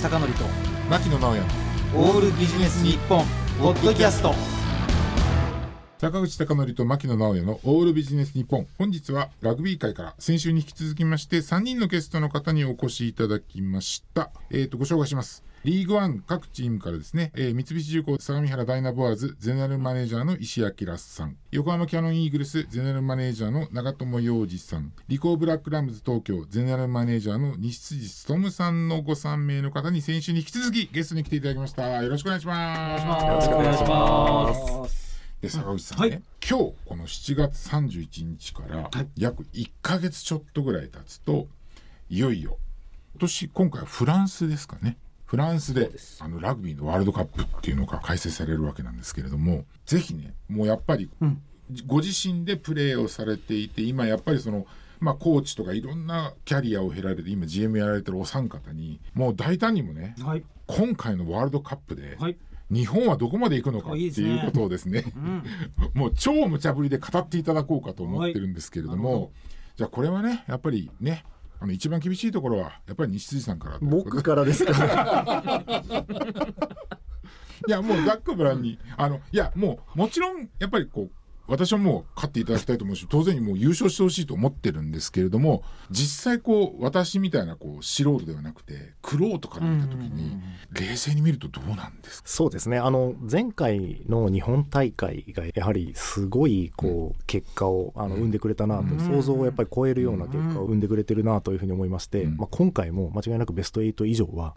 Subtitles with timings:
[0.00, 0.44] 貴則と
[0.88, 1.42] 牧野直哉
[1.94, 3.22] オールビジネス日本
[3.60, 4.59] ポッドキャスト。
[6.00, 14.30] 坂口孝則と牧野直哉のオールビジネス日本本日はラグビー界から先週に引き続きまして3人のゲストの方にお越しいただきました。
[14.48, 15.44] えー、とご紹介します。
[15.62, 21.36] リーグワン各チームからですね、えー三菱重工相模原ダイナボアーズゼネラルマネージャーの石明さん。
[21.50, 24.94] 横浜キャノンイーグルスゼネラルマネージャーの長友洋二さん。
[25.06, 32.02] リコーブラックラムズ東京ゼネラルマネージャーの西辻勉さんのご3名の方に先週に引き続きゲストに来ていただきました。
[32.02, 33.26] よろしくお願いします。
[33.26, 35.19] よろしくお願いします。
[35.40, 36.22] で坂口さんね、はい。
[36.46, 41.48] 今日この7月31日から約1ヶ月ちょっとぐらい経つと
[42.10, 42.58] いよいよ
[43.14, 44.98] 今年今回はフランスですかね。
[45.24, 51.08] フランスであのラグビーのワールドカップっていうのが開催されるわけなんですけれどもぜひねもうやっぱり、
[51.86, 54.66] ご自身でプレーをされていて今やっぱりその
[54.98, 60.44] まあ、コーチとかいろんなキャリアを経られて今 GM やられてるお三方にもう大胆にもねはい。
[60.66, 62.36] 今回のワールドカップではい
[62.70, 64.36] 日本はどこまで行くのかっていいですね。
[64.36, 65.04] いうことをですね
[65.94, 69.30] もう超無茶ぶりで語っていただこうかと思ってるんですけれども、はい
[69.80, 71.24] じゃあこれはねやっぱりね
[71.58, 74.72] あの一番厳しいところはやっぱり西辻さんから僕からですか
[77.66, 81.10] いやもうざっくばらんにあのいやもうもちろんやっぱりこう
[81.50, 90.38] 私はもう勝っていただきたいと思うし当然もう優勝してほしいと思ってるんですけれども実際こう私みたいなこう素人ではなくて玄人から見た時に
[90.72, 92.28] 冷静に見るとどうなんですか？
[92.28, 92.78] そうですね。
[92.78, 99.00] あの前回の日本大会がやはりすごいこう結果をあの生んでくれたなと、うん。
[99.00, 102.36] 想像をやっぱり超えるような結果を生んでくれてるなというふうに思いまして、うん。
[102.36, 104.54] まあ、今回も間違いなくベスト8以上は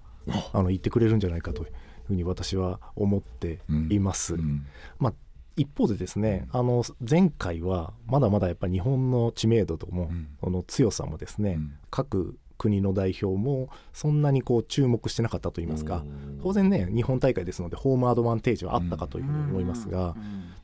[0.54, 1.72] あの行ってくれるんじゃないかという
[2.06, 4.36] ふうに私は思っています。
[4.36, 4.66] うん。
[5.00, 5.14] まあ
[5.56, 10.28] 一方でですね、あの前回はまだまだやっぱり日本の知名度とも、うん。
[10.42, 11.74] この強さもですね、うん。
[11.90, 16.04] 各国の代表もそんなにこう注目してなかったといいますか
[16.42, 20.16] 当然ね日本大会ですのでホームアドバンテージはあったかというふうに思いますが、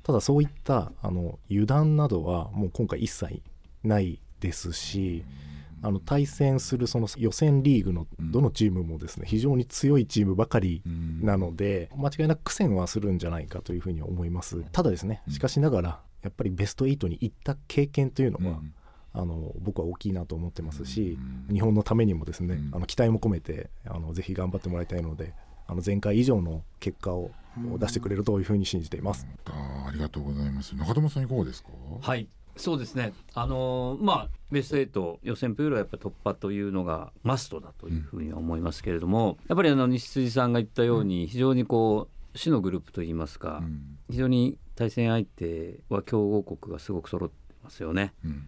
[0.03, 3.41] ただそういったあの油断などはもう今回一切
[3.83, 5.25] ないですし、
[5.81, 11.21] あの対戦するその予選リーグのどのチームもですね非常に強いチームばかりうん。
[11.25, 14.63] なので間違いなく苦戦はするんじゃないかというふうに思います。
[14.71, 18.73] ただですねしかしながらやっぱりベスト8に行った経験というのは、うん
[19.11, 21.17] あの僕は大きいなと思ってますし、
[21.49, 21.53] うん。
[21.55, 22.69] 日本のためにもですね、うん。
[22.75, 25.33] あの期待も込めてあのぜひ頑張ってもらいたいので
[25.65, 27.31] あの前回以上の結果を
[27.79, 29.25] 出してくれるというふうに信じています。
[29.45, 30.75] あありがとうございます。
[30.75, 31.69] 中友さんいかがですか？
[32.01, 33.13] はいそうですね。
[33.33, 43.97] あのーまあベスト8予選プールはやっぱり突破というのがマストだというふうには思いますけれども、やっぱりあの西辻さんが言ったように非常にこう死のグループといいますか、うん。
[44.09, 48.13] 非常に対戦相手は強豪国がすごく揃ってますよね。
[48.25, 48.47] うん。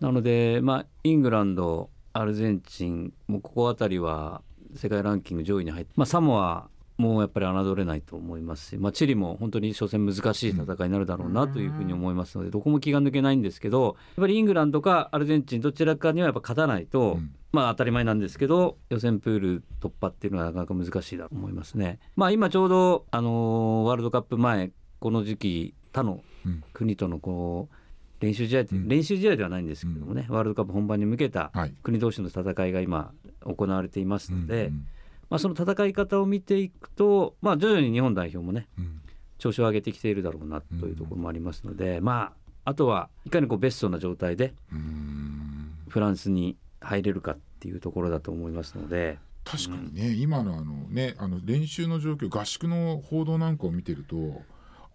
[0.00, 4.42] なので、まあ、イングランドアルゼンチンもうここあたりは
[4.74, 6.68] 世界ランキング上位に入って、まあ、サモア
[6.98, 17.34] もやっぱり侮れないと思いますし、まあ、チリも本当に初戦難しい戦いになるだろうなというふうに思いますのでどこも気が抜けないんですけどやっぱりイングランドかアルゼンチンどちらかにはやっぱ勝たないと、うん。
[17.52, 22.00] まあ当たり前なんですけど予選プール突破っていうのはなかなか難しいだと思いますね。
[22.14, 26.62] まあ、今ちょうど、あのーワールドカップ前この時期他のうん。
[26.72, 28.88] 国とのこう練習試合うん。
[28.88, 31.74] 練習試合ではないんですけどもね、ワールドカップ本番に向けたはい。
[31.82, 33.12] 国同士の戦いが今
[33.44, 34.86] 行われていますので、うん
[35.28, 39.00] まあ、その戦い方を見ていくと、まあ、徐々に日本代表もねうん。
[39.38, 42.32] 調子を上げてきているだろうなというところもありますので、ま
[42.64, 45.72] ああとはいかにこうベストな状態でうん。
[45.88, 49.18] フランスに入れるかっていうところだと思いますので。
[49.44, 54.42] 確かにね、今のあのねあの練習の状況合宿の報道なんかを見てると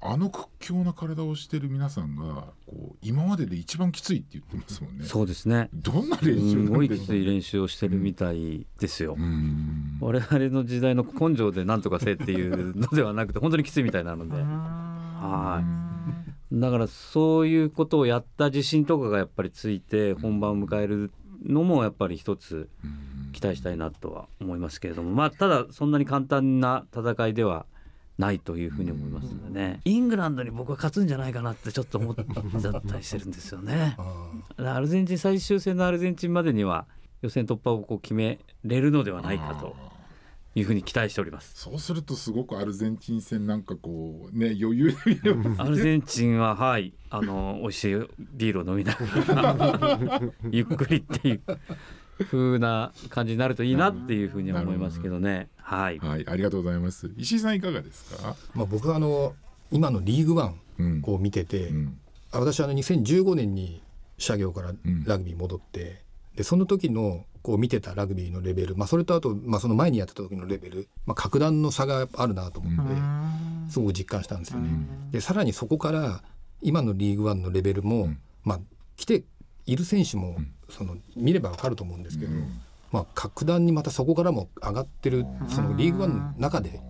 [0.03, 5.05] あの屈強な体をしてる皆さんがこう今までで一番きついって言ってますもんね。
[5.05, 5.69] そうですね。
[5.73, 9.15] どんな練習すごいきつい練習をしてるみたいですよ。
[9.15, 9.99] うん。
[10.01, 15.63] 我々の時代の根性でなんとかせえっていうのではなくて本当にきついみたいなので、は
[16.51, 21.11] い、だからそういうことをやった自信とかがやっぱりついて本番を迎える
[21.45, 22.69] のもやっぱり一つ
[23.33, 25.11] 期待したいなとは思いますけれども。
[25.11, 27.67] まあただそんなに簡単な戦いでは
[28.21, 29.81] ないというふうに思いますのでね。
[29.83, 33.97] イングランドに僕は勝つんじゃないかなってちょっと思っちゃったりしてるんですよね。
[34.57, 36.85] アルゼンチン最終戦のアルゼンチンまでには
[37.21, 39.75] 予選突破をこう決めれるのではないかと
[40.53, 41.53] いうふうに期待しております。
[41.55, 47.95] そうするとすごくアルゼンチン戦なんかこうね余裕で見れますアルゼンチンははいあの美味しい
[48.33, 50.21] ビールを飲みながら
[50.51, 51.41] ゆっくりっていう
[52.23, 55.49] 風な感じになるといいなっていうふうには思いますけどね。
[55.57, 55.99] はい。
[55.99, 57.11] はいありがとうございます。
[57.17, 58.35] 石井さんいかがですか？
[58.53, 59.33] まあ、僕はあの
[59.71, 61.01] 今のリーグワンうん。
[61.01, 61.97] こう見てて、うん。
[62.31, 63.81] 私はあの2015年に
[64.17, 64.77] 社業からん。
[65.05, 66.01] ラグビー戻って、
[66.35, 72.93] でその時のこう見てたラグビーのレベル、まあ、それとあと、まあ、その前にやってた時のレベル、まあ、格段の差があるなと思って
[73.71, 74.69] すごく実感したんですよね。
[75.11, 76.21] でさらにそこから
[76.61, 78.09] 今のリーグワンのレベルも、
[78.43, 78.59] まあ、
[78.95, 79.23] 来て
[79.65, 80.37] いる選手も、
[80.69, 82.31] その見れば分かると思うんですけど、
[82.91, 86.81] まあ、格段にまたそこからも上がってるそのリーグワンの中で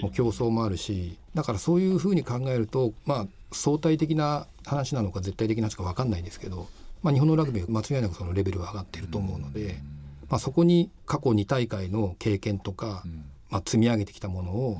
[0.00, 6.68] もう競争もあるしだからそういうふうに考えると、まあ、相対的な話なのか絶対的な話か分かんないですけど、
[7.02, 9.80] まあ、日本のラグビーは間違いなくそのレベルは上がっていると思うので、
[10.28, 13.02] まあ、そこに過去2大会の経験とか、
[13.50, 14.78] まあ、積み上げてきたものを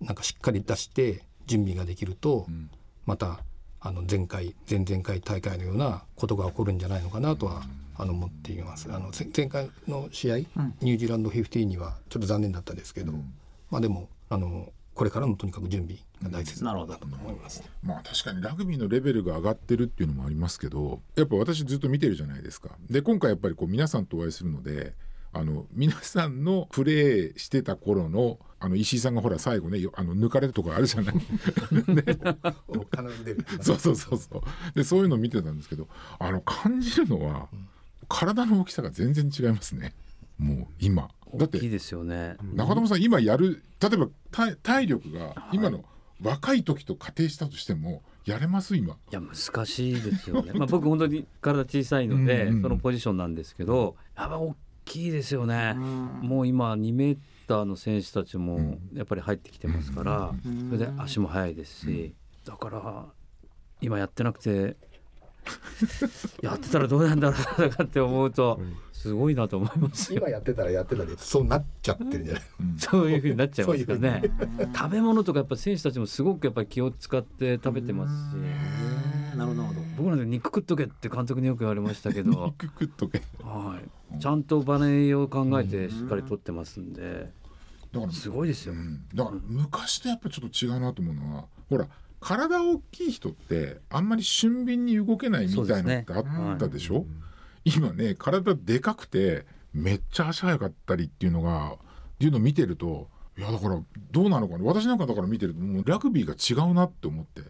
[0.00, 2.46] なんかしっかり出して準備ができると、
[3.04, 3.40] また
[3.80, 7.62] あの前回前々回大会のようなことが起こるんじゃないのかなとは
[7.96, 8.88] あの思っています。
[8.90, 13.12] あの前前回の試合、ニュージーランド15にはちょっと残念だったですけど、
[13.70, 17.62] まあでもあのこれからのとにかく準備が大切だと思います。
[17.82, 22.70] まあ確かにラグビーのレベルが上がってるっていうのもありますけどやっぱ私ずっと見てるじゃないですか。
[22.90, 24.94] で今回やっぱりこう皆さんとお会いするので
[25.32, 31.14] あの皆さんのプレーしてた頃のあの石井さんがほら最後ねよあの抜かれたとこあるじゃない？
[33.60, 34.42] そうそうそうそう
[34.74, 35.88] でそういうのを見てたんですけど
[36.18, 37.48] あの感じるのは、
[38.08, 39.94] 体の大きさが全然違いますね
[40.38, 42.36] もう今だって大きいですよね。
[42.54, 45.84] 中友さん今やる例えば体体力が今の
[46.22, 50.52] 若い時と仮定したとしてもやれます今いや難しいですよね。
[50.54, 55.74] まあ僕本当に体小さいので、うんうんそのポジションなんですけど、やっぱ大きいですよね。
[55.74, 57.18] もう今2メー
[57.48, 60.34] ターの選手たちもやっぱり入ってきてますから、
[60.70, 62.14] それで足も速いですし、
[62.44, 63.06] だから
[63.80, 64.76] 今やってなくて。
[66.42, 68.60] やってたらどうなんだろうとかって思うと
[68.92, 70.20] すごいなと思いますよ。
[70.20, 72.42] 今やってたらやってたでそうなっちゃってるんじゃない。
[72.76, 74.22] そういうふうになっちゃいますからね。
[74.76, 78.36] 食べ物とかやっぱ選手たちもすごくやっぱり気を使って食べてますし。
[79.36, 79.86] なるほどなるほど。
[79.96, 83.22] 僕なんて肉食っとけって監督によく言われましたけど、 肉食っとけ。
[83.42, 83.80] は
[84.16, 87.30] い、ちゃんとバネを考えてしっかりとってますんで
[87.92, 88.74] だからすごいですよ。
[88.74, 89.06] うん。
[89.14, 91.88] だから昔とやっぱちょっと違うなと思うのはほら
[92.20, 97.06] 体大きい人ってあんまり俊敏に動けないみたいなのってあったでしょ？
[97.64, 101.76] 今ね体でかくてめっちゃ足速かったりっていうのがっ
[102.18, 103.80] ていうのを見てるといやだから
[104.10, 104.64] どうなのかな？
[104.64, 107.42] 私なんかだから見てるともうラグビーが違うなって思って。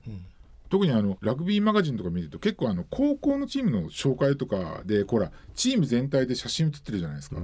[0.71, 7.37] 特にあのラグビーマガジンとか見ると結構あの高校のチームの紹介とかでほらチーム全体で写真写ってるじゃないですか、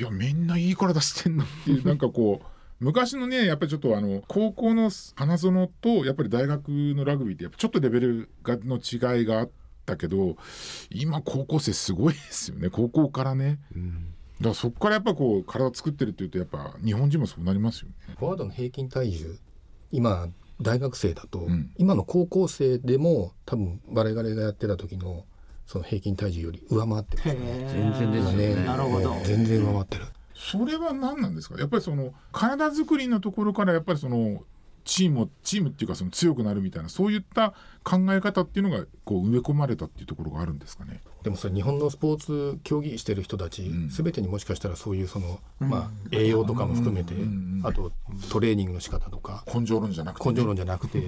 [0.00, 2.46] いやみんないい体してんのっていう なんかこう
[2.82, 9.50] 昔のねやっぱりちょっとあの高校の花園とやっぱり大学のラグビーってやっぱちょっとレベルがの違いがあっ
[9.84, 10.36] たけど
[10.90, 12.70] 今高校生すごいですよね。
[12.70, 13.58] 高校からね、
[14.38, 17.94] だからそこからやっぱこう体作ってるっていうとやっぱ日本人もそうなりますよね。
[18.18, 19.36] フォワードの平均体重
[19.92, 20.30] 今
[20.62, 21.72] 大学生だと、ん。
[21.76, 25.26] 今の高校生でも多分我々がやってた時の
[25.70, 27.36] その平均体重より上回ってますね。
[27.72, 28.54] 全然ですよね。
[28.56, 29.14] ねなるほど。
[29.22, 30.04] 全然上回ってる。
[30.34, 31.60] それは何なんですか？
[31.60, 34.42] やっぱりその体作りのところからやっぱりその
[34.84, 41.02] チームをチームっていうかその強くなるみたいなそういった考え方っていうのがこう埋め込まれたっていうところがあるんですかね？
[41.22, 43.90] でもそれ日本のスポーツ競技してる人たち、ん。
[43.90, 47.62] 全てにもしかしたらそういうその、まあ、栄養とかも含めて、ん。
[47.62, 47.92] あと
[48.32, 49.44] トレーニングの仕方とか。
[49.54, 51.00] 根性論じゃなくてね、根性論じゃなくて、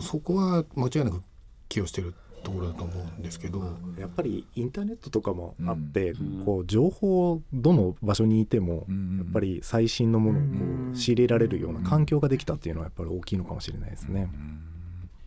[0.00, 1.20] そこは間違いなく
[1.68, 2.14] 寄与してる
[2.44, 6.14] ところだと思うんですけど、やっぱりインターネットとかもあって、
[6.44, 9.18] こう情報どの場所にいても、ん。
[9.18, 10.48] やっぱり最新のものをこ
[10.92, 14.30] う仕入れられるような環境ができたっていうのはやっぱり大きいのかもしれないですね。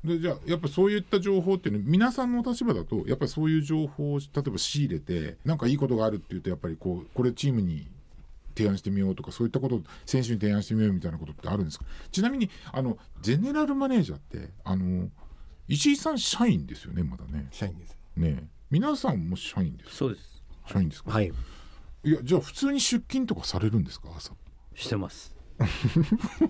[0.03, 7.87] でじゃあやっぱそういった情報っていうの皆さんの立場だとやっぱりそういう情報を例えば仕入れてなんかいいことがあるっていうとやっぱりこうこれチームに
[8.55, 11.85] 提案してみようとかそういったことを選手に提案してみようみたいなことってあるんですか？
[12.11, 15.09] ちなみにあのゼネラルマネージャーってあの
[15.67, 17.47] 石井さん社員ですよねまだね。
[17.51, 17.97] 社員です。
[18.15, 18.43] ねえ。
[18.71, 19.95] 皆さんも社員ですか？
[19.95, 20.41] そうです。
[20.65, 21.31] 社員ですか、はい、
[22.03, 24.33] いやじゃあ普通に出勤とかされるんですか朝。
[24.75, 25.35] してます。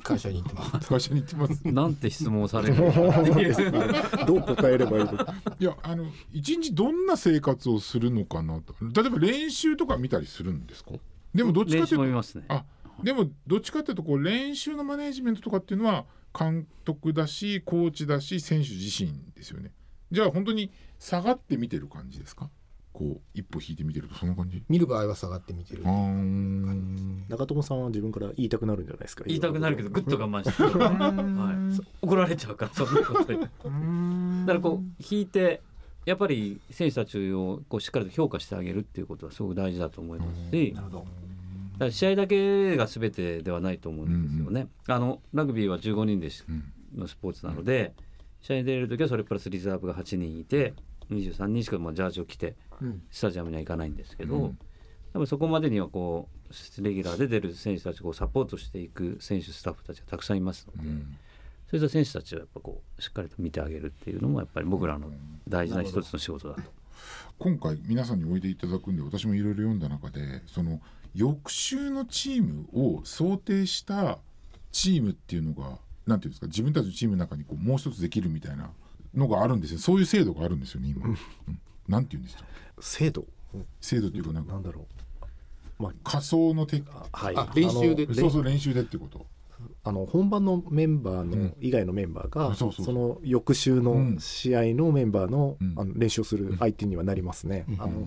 [0.03, 0.87] 会社に行ってます。
[0.87, 1.61] 会社に行ってます。
[1.71, 2.75] なんて質問をされる
[4.27, 8.75] どう答えればいいのかいやあの一日どんな生活をするのかなと。
[8.81, 10.91] 例えば練習とか見たりするんですか？
[11.33, 12.45] でもどっちか練習というとも見ますね。
[12.49, 12.65] あ
[13.03, 16.05] でもどっちかというとこう練習のマネージメントとかっていうのは
[16.37, 19.71] 監督だしコーチだし選手自身ですよね。
[20.11, 22.49] じゃあ本当に下がって見てる感じですか？
[22.93, 24.63] こう一歩引いて見てるとそんな感じ？
[24.69, 25.89] 見る場合は下がって見てるあ。
[25.89, 27.29] ー。
[27.29, 29.23] 長友さんは自分から言いたくなるんじゃないですか？
[29.27, 35.61] 言いたくなるけどぐっと我慢して、はい、怒られちゃうからそんなこと言ってだからこう引いて
[36.05, 40.87] やっぱり選手たちをこうしっかりと評価してあげるっていうことはすごく大事だと思いますし、だか
[41.85, 44.67] ら試合だけが全てではないと思うんですよね。
[44.87, 46.73] あのラグビーは15人でしうん。
[46.95, 47.93] のスポーツなので、
[48.41, 50.73] 試合に出れる時はそれプラスリザーブが8人いて
[51.11, 53.01] 23人しかまあジャージを着てうん。
[53.11, 54.57] スタジアムには行かないんですけど、うん。
[55.13, 61.17] 多分そこまでにはこうレギュラーで出る選手たちをサポートしていく選手スタッフたちがたくさんいますので、うん。
[61.69, 65.11] そういった選手たちをやっぱこうしっかりと見てあげるっていうのもやっぱり僕らの
[65.47, 66.61] 大事な一つの仕事だと。
[67.39, 70.81] 今回皆さんにおいでいただくんで私もいろいろ読んだ中でその
[71.15, 74.19] 翌週のチームを想定した
[74.71, 78.69] チームっていうのがなんていうんですか自分たちのチームの中にこうもう一つできるみたいな
[79.15, 79.79] のがあるんですよ。
[79.79, 81.17] そういう制度があるんですよね今、うん。
[81.87, 82.43] なんていうんですか？
[82.79, 83.25] 制度？
[83.81, 84.85] 制度っていうかなんかなんだろ
[85.79, 87.35] う、ま仮想のテあ、はい。
[87.35, 89.25] あ練習でそうそう練習でってこと
[89.87, 91.55] あの本番のメンバーの、うん。
[91.61, 94.15] 以外のメンバーが、その翌週うん。
[94.15, 95.73] の試合のメンバーの,、うん。
[95.77, 97.63] あの練習をする相手にはなりますね。
[97.69, 97.81] うん。
[97.81, 98.05] あの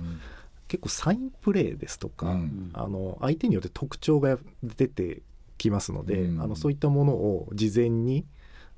[0.68, 2.70] 結構サインプレーですとか、うん。
[2.74, 5.22] あの相手によって特徴が出て
[5.56, 6.42] きますので、うん。
[6.42, 8.26] あのそういったものを事前に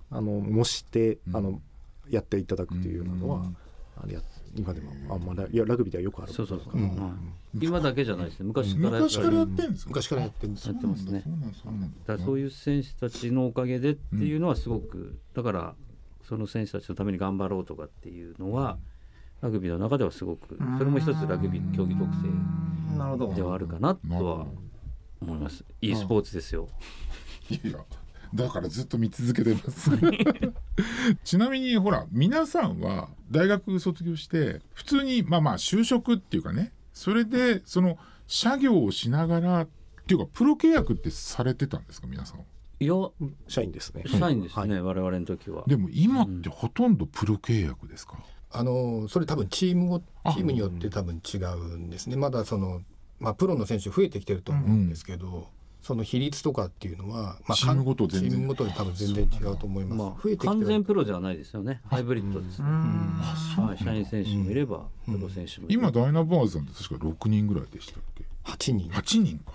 [0.08, 1.36] あの模して、うん。
[1.36, 1.60] あの
[2.08, 3.56] やっていただくというようなのは、うん。
[3.96, 4.20] あれや
[4.56, 4.92] 今でも。
[5.10, 5.22] あん。
[5.22, 6.32] まラいやラグビーではよくある。
[6.32, 6.96] そうそうそう、うん。
[6.96, 7.64] はい。
[7.64, 8.46] 今だけじゃないですね。
[8.46, 9.18] 昔からやっぱり。
[9.18, 9.84] 昔からやってるんです。
[9.84, 10.68] か昔からやってるんです。
[10.68, 11.24] やってますね。
[12.06, 15.74] だそういう選手たちのおかげでっていうのはすごく、だから
[16.28, 18.78] その選手たちのために頑張ろうとかっていうのは
[19.40, 23.34] ラグビーの中ではすごくそれも一つラグビーの競技特性なるほど。
[23.34, 24.46] ではあるかなとは
[25.20, 25.64] 思います。
[25.80, 26.68] e スポーツですよ。
[27.50, 27.78] いや
[28.34, 29.90] だからずっと見続けてます。
[31.24, 39.68] ちなみにほら皆さんは大学卒業して普通にまあまあ就職っていうかねそれでその社業をしながらっ
[40.06, 42.40] ていうかプロ契約ってされてたんですか皆さん
[42.82, 42.94] いや
[43.46, 44.02] 社員ですね。
[44.06, 45.62] 社員ですね、はい我々の時は。
[45.66, 48.18] でも今ってほとんどプロ契約ですか、
[48.50, 52.16] あのそれ多分チームごチあームによって多分違うんですね。
[52.16, 52.82] まだその、
[53.20, 55.48] まあ、プロの選手増えてきてると思うんですけど、
[55.82, 58.46] その比率とかっていうのは、まあ、チームごと全然。
[58.46, 60.52] ごとに多分全然違うと思います、まあ増えてきてる。
[60.52, 61.80] 完全プロじゃないですよね。
[61.90, 68.90] ハイブリッドですね、はい、社員選手もいればプロ選手もいれば今ダイナバーズさんって確か6人ぐらいでしたっけ？8人。
[68.90, 69.52] 8人か、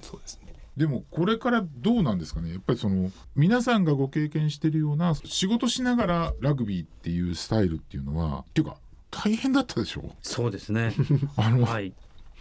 [0.00, 0.52] そうですね。
[0.76, 2.50] でもこれからどうなんですかね？
[2.52, 8.76] やっぱりその皆さんがご経験してるような仕事しながらラグビーっていうスタイルっていうのはっていうか
[9.10, 10.10] 大変だったでしょ？
[10.22, 10.94] そうですね。
[11.36, 11.92] あの、はい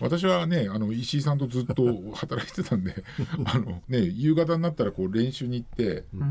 [0.02, 1.84] 私はねあの石井さんとずっと
[2.16, 3.04] 働いてたんで
[3.46, 6.24] あのね夕方になったらこう練習に行ってうんう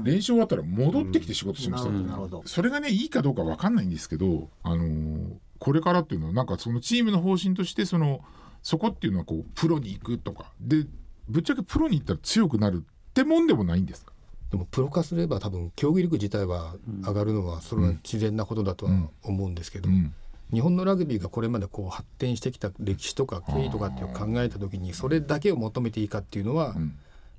[0.00, 1.90] ん練習終わったら戻ってきて仕事しました。
[1.90, 2.48] よ、なるほどなるほど。
[2.48, 8.20] それがねいいかどうかわかんないんですけどあのーこれからっていうのはなんかそのチームの方針としてその
[8.62, 10.52] そこっていうのはこうプロに行くとか。
[10.60, 10.86] で
[11.28, 14.12] ぶっちゃけプロに行ったら強くなるってもんでもないんですか？
[14.52, 20.14] でもプロ化すれば多分競技力自体は上がるのはそれは自然なことだとは思うんですけど、うん
[20.52, 26.98] 日本のラグビーがこれまでこう発展してきた歴史とか経緯とかっていうのを考えた時にそれだけを求めていいかっていうのはうん。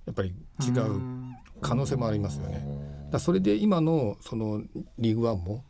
[0.10, 0.34] やっぱり
[0.66, 1.00] 違う
[1.62, 2.66] 可能性もありますよね。
[3.12, 4.64] だそれで今のその
[4.98, 5.64] リーグワンも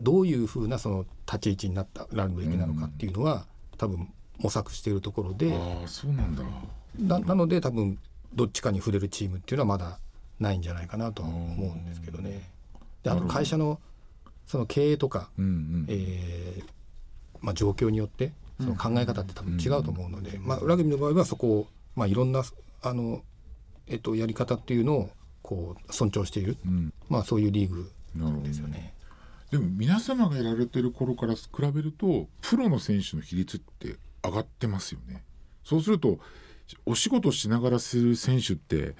[0.00, 5.56] どういうふうなその立ち位置になったらるべきなのかっていうのは多分模索しているところで
[5.86, 6.42] そうなんだ。
[6.98, 7.98] ななので多分
[8.34, 10.00] どっちかに触れるチームっていうのはまだ
[10.40, 12.50] ないんじゃないかなとは思うんですけどね。
[13.04, 13.78] であと会社の
[14.48, 15.86] その経営とか、うんうん。
[15.88, 16.64] えー
[17.40, 22.42] まあ、状況によってその考え方って多分違うと思うので、まあ、ラグビーの場合はそこを、まあ、いろんな
[22.82, 23.22] あの、
[23.86, 25.10] えっと、やり方っていうのを
[25.42, 26.92] こう尊重している、うん。
[27.08, 27.92] まあ、そういうリーグ
[28.42, 28.94] ですよね。
[29.52, 35.22] でも皆様がやられてる頃から比べるとプロの選手の比率って上がってますよね。
[35.62, 36.18] そうすると
[36.84, 38.96] お仕事しながらする選手って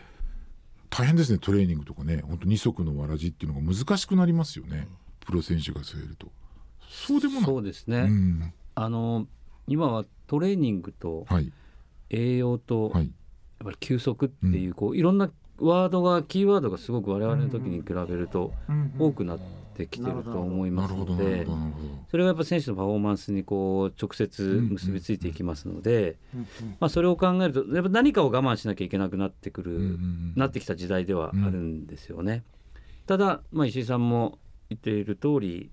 [0.88, 2.22] 大変ですねトレーニングとかね。
[2.26, 4.88] 本当二足のわらじっていうのが難しくなりますよね、
[5.28, 6.28] プロ選手が据えると。
[6.88, 7.44] そうでもない。
[7.44, 8.52] そうですね、うん。
[8.74, 9.26] あの
[9.66, 11.52] 今はトレーニングとはい。
[12.08, 13.10] 栄養とやっはい
[13.58, 18.54] ぱり休息っていうこういろんなワードがキーワードがすごく我々の時に比べると
[18.98, 19.38] 多くなっ
[19.76, 21.46] てきてると思いますので
[22.10, 26.16] それがやっぱ選手のパフォーマンスにこう直接結びついていきますので、
[26.78, 29.98] まあ、それを考えるとやっぱ何かを我慢しなきゃいけなくなってくる、
[30.36, 32.44] なってきた時代ではあるんですよね。
[33.06, 34.38] ただ、まあ、石井さんも
[34.70, 35.70] 言っている通り、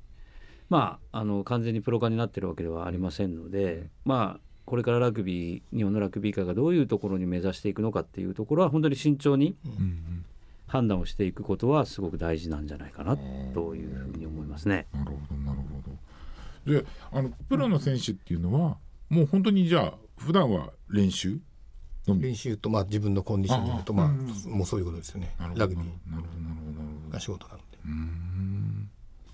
[0.69, 9.71] まあ、あの完全にプロ化になってるわけではありませんので、まあ、これからラグビー日本のラグビー界がどういうところに目指していくのかっていうところは本当に慎重にうん。
[9.71, 10.25] うん
[10.67, 13.17] 判断をしていくことはすごく大事なんじゃないかな
[13.53, 14.87] というふうに思いますね。
[14.93, 15.81] なるほどなるほ
[16.65, 16.81] ど。
[16.81, 18.77] であのプロの選手っていうのは
[19.09, 21.39] もう本当にじゃあ普段は練習？
[22.07, 24.07] 練習と、まあ、自分のコンディションとまあ、
[24.47, 25.35] もうそういうことですよね。
[25.55, 27.13] ラグビーなるほどなるほどなるほど。
[27.13, 27.63] が仕事なので。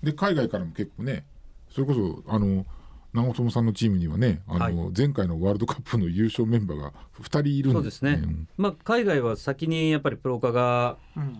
[0.02, 1.24] で海外からも結構ね
[1.70, 2.66] それこそあの
[3.12, 4.92] 長友さんのチームにはねあの、はい。
[4.96, 8.48] 前回のワールドカップの優勝メンバーが2人いるんでそうですすね、ん。
[8.56, 10.96] まあ、海外は先にやっぱりプロ化が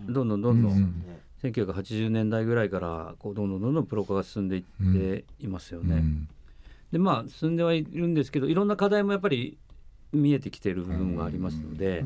[0.07, 1.03] どんどんどんどん
[1.43, 5.95] 1980年代ぐらいからこうどんどんどんどんプロ化が進んでいっていますよね。
[5.95, 6.29] うん。
[6.91, 9.57] でまあ進んではいるんですけどいろんな課題もやっぱり
[10.11, 12.05] 見えてきてる部分がありますので、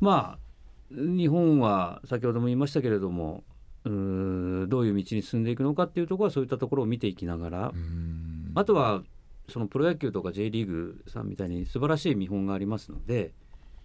[0.00, 0.46] まあ
[0.90, 3.44] 日本は先ほども言いましたけれども
[3.88, 8.52] うーどういう道に進んでいくのかっていうところはそういったところを見ていきながら、うん。
[8.54, 9.02] あとは
[9.48, 13.32] そのプロ野球とか J リーグさんみたいに素晴らしい見本がありますので、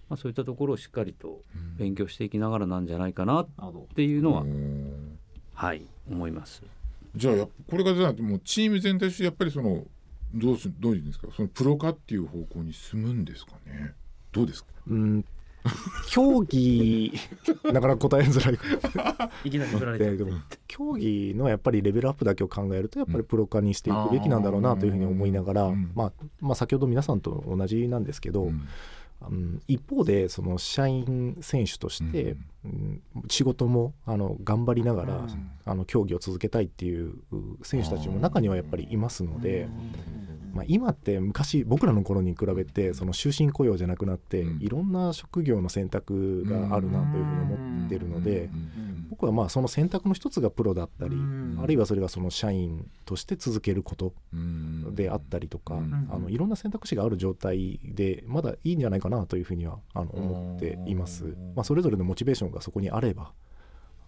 [0.09, 1.41] まあ、そういったところをしっかりと
[1.77, 3.47] 勉強していきながらなんじゃないかなっ
[3.95, 5.17] ていうのは、うん
[5.53, 6.63] はい思います。
[7.15, 9.85] じゃあやっぱこれがじゃあもうチーム全体としてやっぱりその
[10.33, 11.27] どうすどういうんですか？
[11.35, 13.93] そのプロ化っていう方向に進むんですかね？
[14.31, 14.71] どうですか？
[14.87, 15.25] うん
[16.09, 17.13] 競技
[17.65, 18.59] なかなか答えづらい。
[19.43, 25.91] いきなり振られてででも競技のやっぱりレベルアップだけを考えるとやっぱりプロ化にしていくべきなんだろうなというふうに思いながら、うん。
[25.95, 28.67] まあ、まあ先ほど皆さんと同じなんですけど、うん
[29.29, 29.61] うん。
[29.67, 32.35] 一方でその社員選手として、
[32.65, 33.01] うん。
[33.29, 35.27] 仕事もあの頑張りながら、
[35.65, 39.67] あの競技を続けたいっていうう選手たちも中にはやっぱりいますので、
[40.53, 44.61] まあ、今って昔僕らの頃に比べてその終身雇用じゃなくなって、うん。
[44.61, 48.49] いろんな職業の選択があるなというふうに思ってるので、
[49.21, 51.59] 僕はまあその選択の一つがプロだったり、うん。
[51.61, 54.95] あるいはそれがその社員として続けることうん。
[54.95, 56.09] であったりとか、うん。
[56.11, 61.35] あのいろんな選択肢がある状態でまだいいんじゃないかなというふうにはあの思っています。
[61.55, 63.31] まあ、それぞれのモチベーションがそこにあれば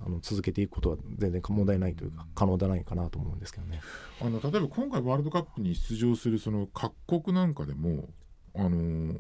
[0.04, 3.82] あの続けていくことは全然問題ないというか可能じゃないかなと思うんですけどね。
[4.20, 8.10] あの例えば今回ワールドカップに出場するその各国なんかでも
[8.56, 9.14] あの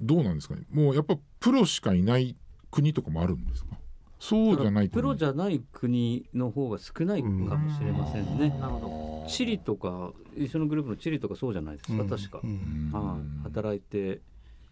[0.00, 0.62] どうなんですかね。
[0.70, 2.34] もうやっぱプロしかいない
[2.70, 3.76] 国とかもあるんですか？
[4.24, 8.48] そうじゃないプロじゃゃない国の方が少ないかもしれませんね。
[8.58, 11.88] なるほチリとか一緒のグループのチリとかそうじゃないです。
[11.88, 12.08] か、うん。
[12.08, 12.90] 確か、うん。
[12.90, 14.22] はい、働いて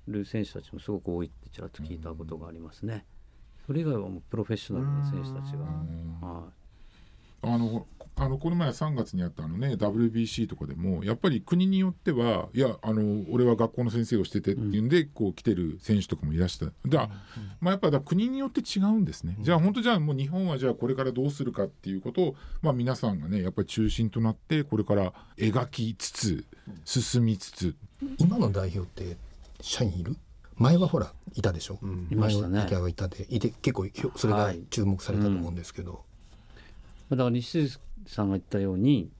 [0.09, 3.04] る選手たちもすごく多いってちらっと聞いたことがありますね。
[3.66, 5.64] それ以外はもうプロフェッショナルな選手たちが、
[6.26, 6.44] は
[7.42, 16.66] あのあのこの前3月にあったあのね WBC とかでもやっぱり国によってはいやあの俺は学校の先生をしててっていうんで、こう来てる選手とかもいらした。
[16.87, 17.11] だ、
[17.61, 26.44] まあ、やっぱだ国によって違うんですね、じゃあ本当じゃあもう日本はじゃあこれからどうするかっていうことを、まあ、皆さんがねやっぱり中心となってこれから描きつつ
[26.85, 27.75] 進みつつ。
[28.18, 29.16] 今の代表って
[29.61, 30.16] 社員いる？
[30.57, 31.79] 前はほらいたでしょ、
[32.11, 32.66] いましたね。
[32.70, 36.12] 前はいたでいて結構ひょそれが注目されたと思うんですけど、い、
[37.16, 39.11] だから西津さんが言ったように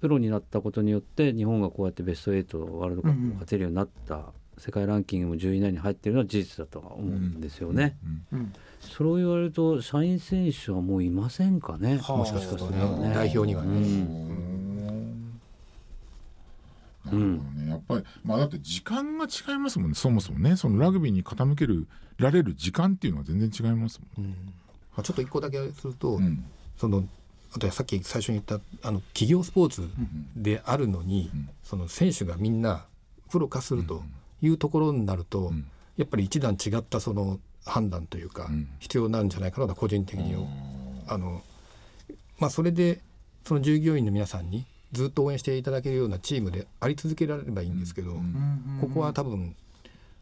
[0.00, 7.96] プロになったことによって日本がこうやってベスト8ワールドカップを勝てるようになった、世界ランキングも10位以内に入っているのは事実だとは思うんですよね。
[8.32, 12.00] うんそれを言われると社員選手はもういませんかね？
[12.08, 13.08] もしかするとね。
[13.10, 13.14] ね。
[13.14, 14.06] 代表にはね、
[17.04, 19.94] なるほどね、やっぱりまあだって時間が違いますもんね。
[19.94, 20.56] そもそもね。
[20.56, 21.86] そのラグビーに傾ける
[22.18, 24.36] られる時間っていうのは全然違いますもんね。
[24.96, 26.44] まあ、ちょっと一個だけすると、うん。
[26.76, 27.04] その
[27.54, 29.88] あとさっき最初に言ったあの企業スポーツ
[30.36, 31.30] であるのに、
[31.62, 32.84] その選手がみんな
[33.30, 34.02] プロ化すると
[34.40, 35.66] いうところになると、ん。
[35.98, 38.68] やっぱり一段違ったその判断というか、ん。
[38.78, 40.34] 必要なんじゃないかなと個人的に
[41.06, 41.42] あの、
[42.38, 43.00] まあ、それで
[43.44, 48.14] その従業員の皆さんにずっと応援していただけるようなチームであり続けられればいいんですけど、
[48.80, 49.54] ここは多分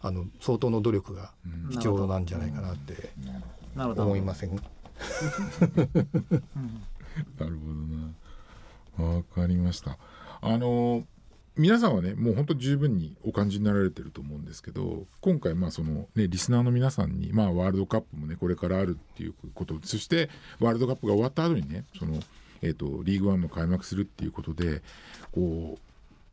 [0.01, 1.33] あの相当の努力が
[1.71, 3.11] 必要なんじゃないかなって
[3.77, 4.61] 思いません。
[7.38, 7.66] なるほ
[8.99, 9.16] どな。
[9.16, 9.99] わかりました。
[10.42, 11.07] あの
[11.57, 22.20] 皆さんはねもう本当十分にお感じになられてると思うんですけど今回まあそのねリスナーの皆さんにまあワールドカップもねこれからあるっていうことそしてワールドカップが終わった後にねその
[22.62, 24.83] えっ、とリーグワンも開幕するっていうことで
[25.33, 25.79] こ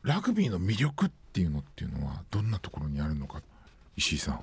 [0.03, 3.41] うラグビーの魅力っていうのっていうのはどんなところにあるのか
[3.95, 4.41] 石井さん。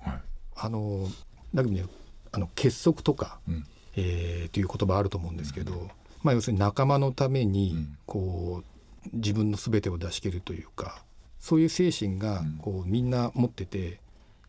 [0.00, 0.20] はい。
[0.56, 1.08] あの
[1.52, 1.88] ラグビーの
[2.32, 5.88] あの結束とか、うんえーという言葉あると思うんですけど、
[6.22, 7.98] まあ、要するに仲間のためにうん。
[8.06, 11.02] こう自分の全てを出し切るというか
[11.38, 12.58] そういう精神がん。
[12.58, 14.00] こうみんな持ってて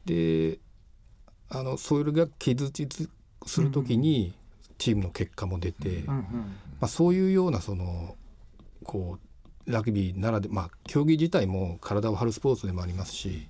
[0.05, 0.59] で
[1.49, 3.09] あのそれが結実
[3.45, 4.33] する時に
[4.77, 6.23] チームの結果も出て、ま
[6.81, 8.15] あ、そういうようなその
[8.83, 9.17] こ
[9.65, 13.47] うラグビーならでまあ競技自体も体を張るスポーツでもありますし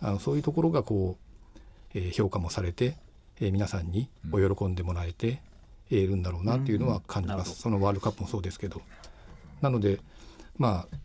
[0.00, 1.58] あのそういうところがこう、
[1.94, 2.96] えー評価もされて、
[3.40, 5.42] えー皆さんにお喜んでもらえて
[5.90, 8.82] いるんだろうなっていうのは感じます、そのワールドカップもそうですけど。
[9.60, 10.00] なので
[10.56, 10.96] まあ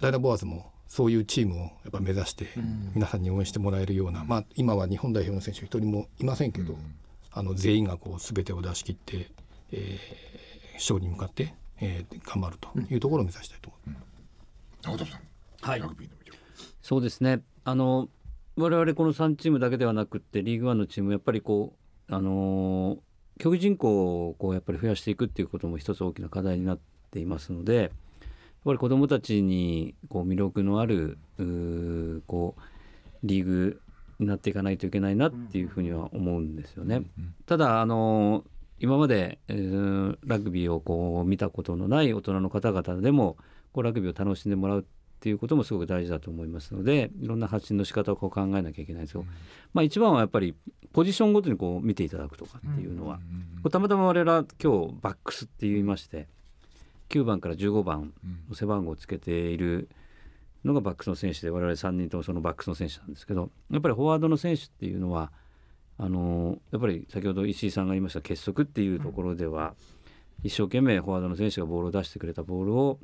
[0.00, 2.46] ダイナボアーズもそういうチームをやっぱ目指して
[2.94, 6.76] 皆さんに応援してもらえるような、まあ、今は日本代表の選手一人もいませんけど、
[7.32, 9.30] あの全員がこう全てを出し切って、
[9.72, 10.38] えー
[10.78, 14.00] 勝利に向かって、えー頑張るというところを目指したいと思う。
[14.84, 15.20] 直田さん、
[15.60, 15.80] はい。
[15.80, 16.38] ラグビーの魅力。
[16.82, 17.40] そうですね。
[17.64, 18.08] あの
[18.58, 21.76] 我々この3チームだけではなくってリーグワンのチームやっぱりこ
[22.08, 22.98] うあのー
[23.40, 26.78] 競技人口をこうやっぱり増やしていくっていうことも一つ大きな課題になっ
[27.12, 27.92] ていますので
[28.68, 31.18] ぱり子どもたちにこう魅力のある
[32.26, 32.60] こう
[33.24, 33.80] リーグ
[34.18, 37.02] になっていかないといけないなっていうふうには思うんですよね。
[37.46, 38.44] ただあの
[38.80, 43.36] 今まで、えーラグビーをこう見たことのない大人の方々でも
[43.72, 44.86] こうラグビーを楽しんでもらう
[45.18, 49.24] っていうこともすごく大事だと思いますのでいろんな発信の仕方をこう考えなきゃいけないんですよ。
[49.74, 50.54] まあ、一番はやっぱり
[50.92, 53.18] ポジションごとにこう見ていただくとかっていうのは、
[53.70, 56.28] たまたま我々は今日バックスって言いまして
[57.08, 58.12] 9番から15番
[58.48, 59.88] の背番号をつけている
[60.64, 65.32] のがバックスの選手で我々3人ともそのバックスの選手なんですけどやっぱりフォワードの選手っていうのは
[65.98, 69.74] あのやっぱり先ほど石井さんが言いました結束っていうところでは、
[70.44, 73.00] 一生懸命フォワードの選手がボールを出してくれたボールを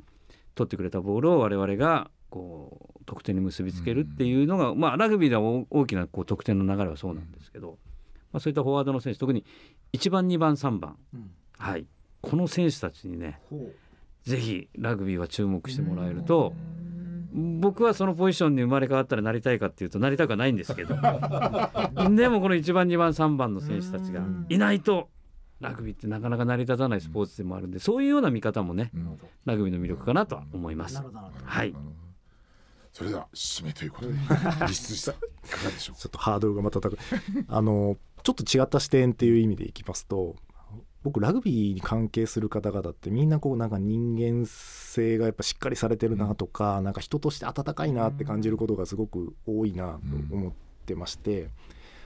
[0.55, 7.77] 取ってくれたボールを我々がこう得点に結びつけるっていうのが、まあ、ラグビーでは大大きなこう得点の流れはそうなんですけど、
[8.31, 9.45] まあ、そういったフォワードの選手特に
[9.93, 10.97] 1番2番3番、
[11.57, 11.85] はい、
[12.21, 13.39] この選手たちにね
[14.23, 16.53] ぜひラグビーは注目してもらえると
[17.35, 20.95] 僕はそのポジションに生まれ変わったらなりたいかっていうとなりたくはないんですけど。
[22.15, 25.09] でもこの1番2番3番の選手たちがいないと
[25.59, 28.91] ラグビーってなかなか成り立たないスポーツでもあるんでそういうような見方もね
[29.45, 31.01] ラグビーの魅力かなとは思います。
[31.43, 31.73] はい。
[32.91, 34.13] それでは締めということで
[34.67, 36.99] 実質さんいかがでしょうちょっとハードルがまた高い
[37.49, 40.37] あのちょっと違った視点っていう意味でいきますと
[41.05, 50.51] 僕ラグビーに関係する方々ってみんなこうなんか人間性がやっぱしっかりされてるなとか、なんか人として温かいなって感じることがすごく多いなと思っ
[50.87, 51.49] てまして、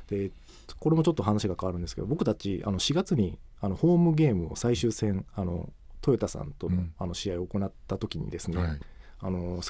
[0.10, 0.32] で
[0.78, 5.70] これもちょっと話が変わるんですけど僕たちあの4月にあのホームゲームを最終戦あの
[6.02, 6.94] トヨタさんとの,、うん。
[6.98, 8.80] あの試合を行った時にですね、はい。
[9.20, 9.62] あの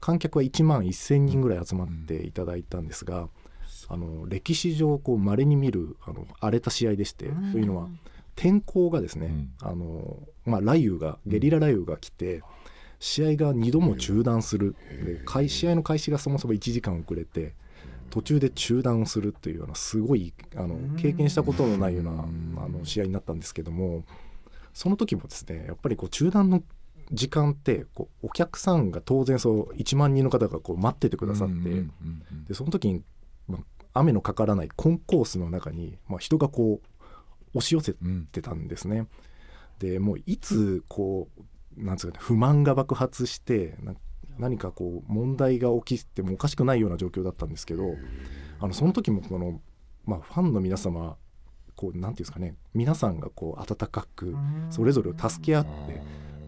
[0.00, 3.28] 観客は1万1,000人ぐらい集まっていただいたんですが、
[3.88, 7.88] あの歴史上こう稀に見るあの荒れた試合でして、というのは
[8.34, 12.42] 天候がですね、あのまあ、雷雨がゲリラ雷雨が来て
[12.98, 14.76] 試合が2度も中断する。
[15.04, 17.54] で開試合の開始がそもそも1時間遅れて
[18.10, 24.04] 途中で中断をするというようなすごいあの経験したことのないようなあの試合になったんですけども
[24.74, 26.62] その時もですねやっぱりこう中断の
[27.12, 31.84] 時間ってこうお客さんが当然そう1万人の方がこう待っててくださって、
[32.48, 33.02] でその時に、
[33.46, 39.06] まあ、雨のかからないコンコースの中に、まあ、人がこう押し寄せうんてたんですね。
[39.78, 41.28] でもういつこ
[41.78, 43.94] うなんですかね不満が爆発してな
[44.38, 47.94] 何かこう問題が起きてもおかしくないような状況だったんですけど
[48.60, 49.60] あのその時もこの、
[50.04, 51.16] まあ、ファンの皆様
[51.74, 54.34] こうなんていうんですかね皆さんがこう温かく
[54.70, 55.70] それぞれを助け合って、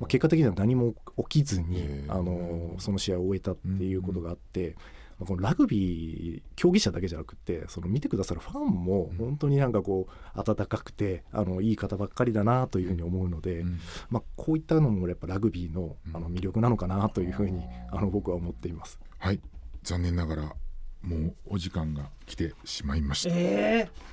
[0.01, 0.95] まあ、結果的には何も
[1.29, 18.99] 起きずにあのその試合を終えたっていうことがあって、まあこのラグビー競技者だけじゃなくてその見てくださるファンも本当になんかこう温かくてあのいい方ばっかりだなというふうに思うので、うんまあ、こういったのもやっぱラグビーのあの魅力なのかなというふうにあの僕は思っています。
[19.19, 19.41] はい
[19.83, 20.55] 残念ながら
[21.03, 24.09] もうお時間が来てしまいました、ええ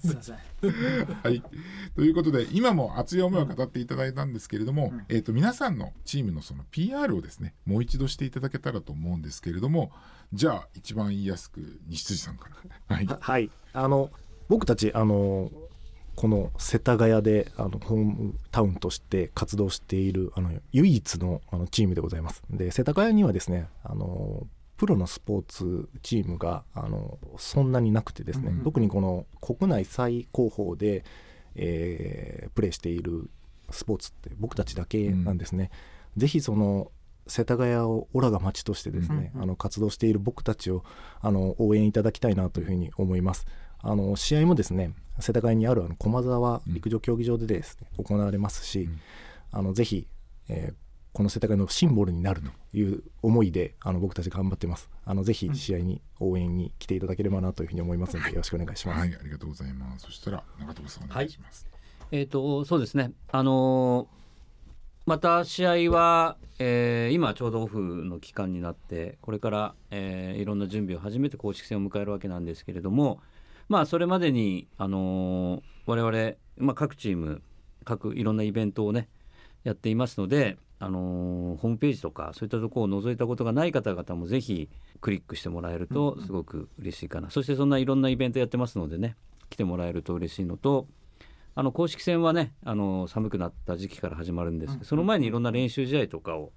[0.00, 0.36] すいません。
[1.22, 1.42] はい、
[1.94, 9.92] ということで今も熱い思いを語っていただいたんですけれども、えー、と皆さんのチームのその PR をですねもう一度していただけたらと思うんですけれども
[10.32, 12.48] じゃあ一番言いやすく西辻さんか
[12.88, 12.96] ら。
[12.96, 13.06] はい。
[13.06, 13.50] ははい。
[13.72, 14.10] あの
[14.48, 15.50] 僕たちあの
[16.14, 22.42] この世田谷であのホームタウンとして活動しているあの唯一のあのチームでございます。
[22.50, 24.46] で世田谷にはですねあの
[24.76, 31.04] プロのスポーツチームがあのそんなになくてですね、うん特にこの国内最高峰で、
[31.54, 33.30] えープレーしている
[33.70, 35.70] スポーツって僕たちだけなんですね、
[36.16, 36.90] ぜひその
[37.26, 40.84] 世田谷をオラが町としてですね、あの活動している僕たちを
[41.20, 43.46] あの応援いただきたいなというふうに思います。
[43.82, 48.88] あの試合もですね世田谷にあるあの駒沢陸上競技場でですね、行われますし、
[49.50, 50.06] あのぜひ、
[50.48, 50.74] えー
[51.14, 54.88] この世田谷のシンボルになるという思いであの僕たち頑張ってます。
[55.04, 58.98] あのぜひ試合に応援に来ていただければなというふうに思いますので、よろしくお願いします。
[59.00, 60.06] はい、ありがとうございます。
[60.06, 61.66] そしたら長友さんお願いします。
[62.12, 64.22] えー、とそうですね、あのー
[65.04, 73.20] また試合は、えー今ちょうどオフの期間になってこれから、えーいろんな準備を始めて公式戦を迎えるわけなんですけれども、
[73.68, 77.42] まあ、それまでに、あのー我々、まあ、各チーム
[77.84, 79.08] 各いろんなイベントをね
[79.64, 84.68] やっていますので、あのーホームページとかそういったところを覗いたことがない方々もぜひ
[85.00, 89.16] クリックしてもらえるとすごく嬉しいかな、そしてそんないろんなイベントやってますのでね
[89.50, 90.86] 来てもらえると嬉しいのと
[91.54, 96.52] あの公式戦はねあの寒くなった時期から始まるんですけど、その前にいろんな練習試合とかを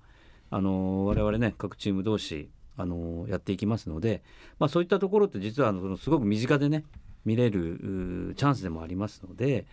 [0.52, 4.24] あの我々ね各チーム同士あのやっていきますので、
[4.60, 6.84] まあ、そういったところって実はあのそのすごく身近でね
[7.26, 9.66] 見れるチャンスでもありますので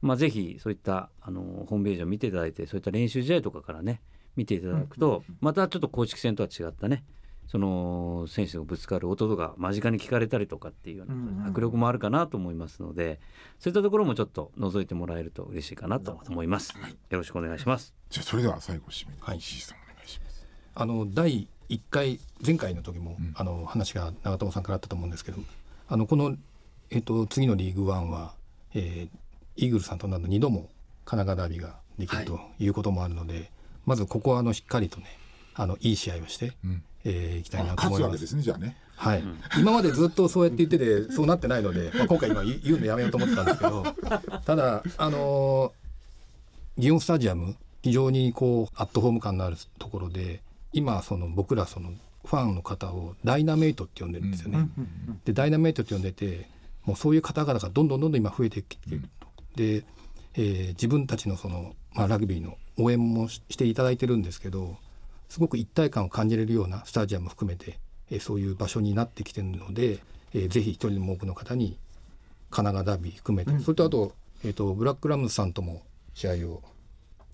[0.00, 4.00] まあ、ぜひそういったあのホームページを見ていただいてそういった練習試合とかからね
[4.36, 7.02] 見ていただくと、またちょっと公式戦とは違ったね
[7.48, 13.20] その選手がぶつかる音とか間近に聞かれたりとかっていうような迫力もあるかなと思いますので
[13.58, 16.74] そういったところもちょっと覗いてもらえると嬉しいかなと思います。
[17.10, 17.94] よろしくお願いします。
[18.10, 19.38] じゃあそれでは最後締めにはい。
[19.38, 20.46] 石井さんお願いします。
[20.74, 23.32] あの第1回前回の時も、うん。
[23.36, 25.38] あの話が長友さんからあったと思うんですけど
[25.88, 26.36] あのこの、
[26.90, 28.34] えっと次のリーグワンは、
[28.74, 29.18] えー
[29.60, 30.68] イーグルさんとなると2度も
[31.04, 32.68] 神奈川ダービーができるとい。
[32.68, 33.50] うこともあるので、
[33.86, 35.06] まずここはあのしっかりとね
[35.54, 36.82] あのいい試合をして、うん。
[37.04, 38.26] えーいきたいなと思います。
[38.26, 38.76] すねじゃあね。
[38.94, 39.22] はい、
[39.58, 43.84] 今までずっとそうやって言っててそうなってないので、 まあ、今回今言言うのやめようと思ってたんですけど
[44.44, 50.42] ただあのー祇園スタジアム非常にこうアットホーム感のあるところで
[50.78, 51.92] 今その僕らその
[52.24, 54.68] ファンの方をダイナメイトって呼んでるんですよね。
[55.24, 56.48] でダイナメイトって呼んでて
[56.84, 59.28] もうそういう方々がどんどんどんどん今増えてきてると。
[59.56, 59.84] で、
[60.34, 64.76] えー自分たちのその、まあ、ラグビーの応援もししていただいてるんですけど
[65.28, 67.78] すごく一体感を感じれるようなスタジアムも含めて、
[68.10, 69.98] えーそういう場所になってきてるので、
[70.34, 71.78] えーぜひ一人でも多くの方に
[72.50, 74.12] 神奈川ダービー含めて、それとあと,、
[74.44, 75.82] えー、とブラックラムズさんとも
[76.14, 76.62] 試合を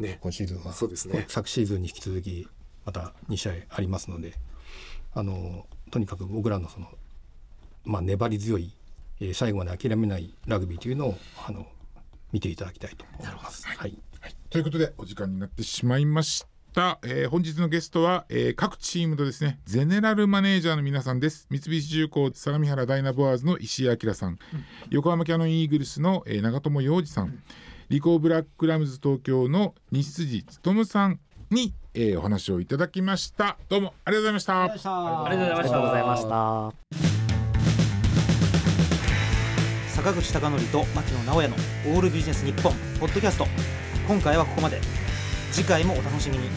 [0.01, 1.25] ね今シーズンはそうですね。
[1.29, 2.49] 昨シーズンに引き続き
[2.85, 4.35] また2試合ありますので
[5.15, 6.89] あのとにかく僕らのその、
[7.85, 8.75] まあ、粘り強い、
[9.21, 11.67] えー最後まで諦めないラグビーというのをあの
[12.33, 13.67] 見ていただきたいと思います。
[13.69, 13.97] はい。
[14.51, 21.47] ということでお時間になってしまいました、えー本日のゲストは、えー各チームのですねゼネラルマネージャーの皆さんです。
[21.49, 24.39] 三菱重工相模原ダイナボアーズの石井明さん、
[24.91, 27.41] 横浜キャノンイーグルスの、えー長友洋二さん、
[27.89, 31.21] リコーブラックラムズ東京の西辻勉さん
[31.55, 33.57] に、えーお話をいただきました。
[33.69, 34.65] どうもありがとうございました。
[34.65, 36.73] ありがとうございました。
[39.95, 41.57] 坂口孝則と牧野直哉の
[41.95, 43.47] オールビジネス日本ポッドキャスト。
[44.09, 44.81] 今回はここまで。
[45.53, 46.49] 次回もお楽しみに